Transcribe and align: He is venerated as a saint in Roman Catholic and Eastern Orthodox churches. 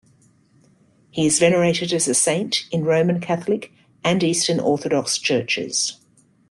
He 1.11 1.27
is 1.27 1.37
venerated 1.37 1.93
as 1.93 2.07
a 2.07 2.15
saint 2.15 2.65
in 2.71 2.83
Roman 2.85 3.19
Catholic 3.19 3.71
and 4.03 4.23
Eastern 4.23 4.59
Orthodox 4.59 5.19
churches. 5.19 5.99